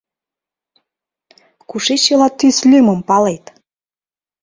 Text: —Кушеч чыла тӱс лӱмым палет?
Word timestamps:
—Кушеч 1.69 2.01
чыла 2.05 2.27
тӱс 2.39 2.57
лӱмым 2.69 2.99
палет? 3.07 3.45